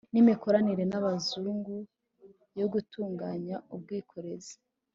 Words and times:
n 0.13 0.13
imikoranire 0.21 0.83
n 0.87 0.93
abazungu 0.99 1.73
yo 2.59 2.65
gutunganya 2.73 3.55
ubwikorezi 3.73 4.55